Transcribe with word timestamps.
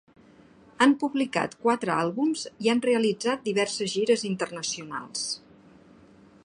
Han 0.85 0.95
publicat 1.03 1.53
quatre 1.65 1.93
àlbums 1.97 2.47
i 2.67 2.73
han 2.73 2.81
realitzat 2.89 3.45
diverses 3.49 3.95
gires 3.99 4.27
internacionals. 4.33 5.27